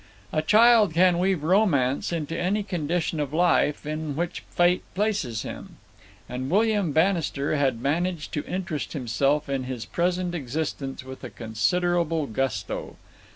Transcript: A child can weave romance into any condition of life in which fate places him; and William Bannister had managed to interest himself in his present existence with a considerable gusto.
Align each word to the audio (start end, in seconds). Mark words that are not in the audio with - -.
A 0.33 0.41
child 0.41 0.95
can 0.95 1.19
weave 1.19 1.43
romance 1.43 2.11
into 2.11 2.35
any 2.35 2.63
condition 2.63 3.19
of 3.19 3.31
life 3.31 3.85
in 3.85 4.15
which 4.15 4.39
fate 4.49 4.81
places 4.95 5.43
him; 5.43 5.75
and 6.27 6.49
William 6.49 6.91
Bannister 6.91 7.55
had 7.55 7.79
managed 7.79 8.33
to 8.33 8.43
interest 8.45 8.93
himself 8.93 9.47
in 9.47 9.65
his 9.65 9.85
present 9.85 10.33
existence 10.33 11.03
with 11.03 11.23
a 11.23 11.29
considerable 11.29 12.25
gusto. 12.25 12.95